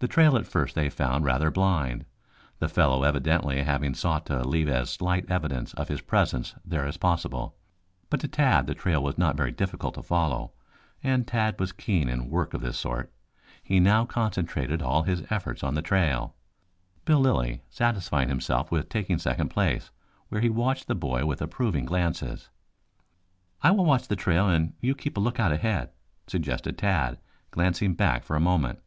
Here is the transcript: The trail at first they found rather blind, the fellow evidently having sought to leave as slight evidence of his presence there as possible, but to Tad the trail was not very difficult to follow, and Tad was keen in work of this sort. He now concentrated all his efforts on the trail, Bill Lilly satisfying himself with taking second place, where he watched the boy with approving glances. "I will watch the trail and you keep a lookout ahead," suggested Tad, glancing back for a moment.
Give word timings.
The 0.00 0.08
trail 0.08 0.36
at 0.36 0.46
first 0.46 0.74
they 0.74 0.90
found 0.90 1.24
rather 1.24 1.50
blind, 1.50 2.04
the 2.58 2.68
fellow 2.68 3.02
evidently 3.02 3.62
having 3.62 3.94
sought 3.94 4.26
to 4.26 4.44
leave 4.46 4.68
as 4.68 4.90
slight 4.90 5.24
evidence 5.30 5.72
of 5.72 5.88
his 5.88 6.02
presence 6.02 6.54
there 6.66 6.84
as 6.84 6.98
possible, 6.98 7.56
but 8.10 8.20
to 8.20 8.28
Tad 8.28 8.66
the 8.66 8.74
trail 8.74 9.02
was 9.02 9.16
not 9.16 9.38
very 9.38 9.50
difficult 9.50 9.94
to 9.94 10.02
follow, 10.02 10.52
and 11.02 11.26
Tad 11.26 11.58
was 11.58 11.72
keen 11.72 12.10
in 12.10 12.28
work 12.28 12.52
of 12.52 12.60
this 12.60 12.78
sort. 12.78 13.10
He 13.62 13.80
now 13.80 14.04
concentrated 14.04 14.82
all 14.82 15.04
his 15.04 15.22
efforts 15.30 15.64
on 15.64 15.72
the 15.72 15.80
trail, 15.80 16.36
Bill 17.06 17.20
Lilly 17.20 17.62
satisfying 17.70 18.28
himself 18.28 18.70
with 18.70 18.90
taking 18.90 19.16
second 19.16 19.48
place, 19.48 19.90
where 20.28 20.42
he 20.42 20.50
watched 20.50 20.88
the 20.88 20.94
boy 20.94 21.24
with 21.24 21.40
approving 21.40 21.86
glances. 21.86 22.50
"I 23.62 23.70
will 23.70 23.86
watch 23.86 24.08
the 24.08 24.14
trail 24.14 24.46
and 24.46 24.74
you 24.82 24.94
keep 24.94 25.16
a 25.16 25.20
lookout 25.20 25.52
ahead," 25.52 25.88
suggested 26.26 26.76
Tad, 26.76 27.18
glancing 27.50 27.94
back 27.94 28.24
for 28.24 28.36
a 28.36 28.40
moment. 28.40 28.80